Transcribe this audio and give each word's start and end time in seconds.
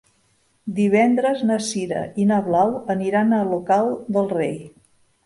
Divendres 0.77 1.43
na 1.49 1.57
Sira 1.65 2.01
i 2.23 2.25
na 2.31 2.39
Blau 2.47 2.73
aniran 2.95 3.37
a 3.37 3.43
Olocau 3.49 3.91
del 4.17 4.31
Rei. 4.33 4.57